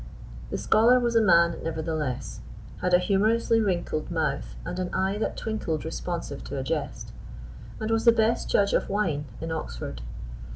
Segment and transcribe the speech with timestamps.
[0.49, 2.39] The scholar was a man, nevertheless;
[2.81, 7.11] had a humorously wrinkled mouth, and an eye that twinkled responsive to a jest;
[7.79, 10.01] and was the best judge of wine in Oxford.